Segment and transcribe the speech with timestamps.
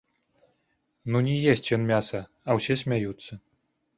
[1.15, 3.31] Ну не есць ён мяса, а ўсе смяюцца.